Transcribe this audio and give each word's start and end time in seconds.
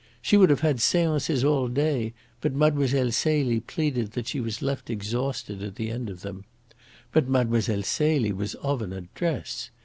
She 0.19 0.35
would 0.35 0.49
have 0.49 0.61
had 0.61 0.81
seances 0.81 1.43
all 1.43 1.67
day, 1.67 2.15
but 2.41 2.55
Mlle. 2.55 3.11
Celie 3.11 3.59
pleaded 3.59 4.13
that 4.13 4.25
she 4.27 4.39
was 4.39 4.63
left 4.63 4.89
exhausted 4.89 5.61
at 5.61 5.75
the 5.75 5.91
end 5.91 6.09
of 6.09 6.21
them. 6.21 6.43
But 7.11 7.27
Mlle. 7.29 7.61
Celie 7.83 8.31
was 8.33 8.55
of 8.55 8.81
an 8.81 8.93
address! 8.93 9.69